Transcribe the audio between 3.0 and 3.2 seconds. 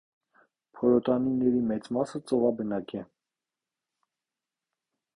է։